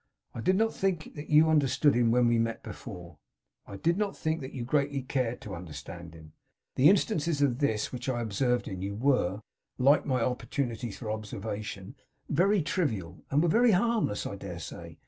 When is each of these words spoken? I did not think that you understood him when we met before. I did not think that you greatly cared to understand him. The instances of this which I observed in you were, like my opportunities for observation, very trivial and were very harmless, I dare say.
I 0.33 0.41
did 0.41 0.55
not 0.55 0.73
think 0.73 1.13
that 1.13 1.29
you 1.29 1.47
understood 1.47 1.93
him 1.93 2.09
when 2.09 2.27
we 2.27 2.39
met 2.39 2.63
before. 2.63 3.19
I 3.67 3.77
did 3.77 3.99
not 3.99 4.17
think 4.17 4.41
that 4.41 4.51
you 4.51 4.65
greatly 4.65 5.03
cared 5.03 5.41
to 5.41 5.53
understand 5.53 6.15
him. 6.15 6.33
The 6.73 6.89
instances 6.89 7.39
of 7.43 7.59
this 7.59 7.91
which 7.93 8.09
I 8.09 8.19
observed 8.21 8.67
in 8.67 8.81
you 8.81 8.95
were, 8.95 9.41
like 9.77 10.07
my 10.07 10.23
opportunities 10.23 10.97
for 10.97 11.11
observation, 11.11 11.93
very 12.27 12.63
trivial 12.63 13.23
and 13.29 13.43
were 13.43 13.47
very 13.47 13.73
harmless, 13.73 14.25
I 14.25 14.37
dare 14.37 14.57
say. 14.57 14.97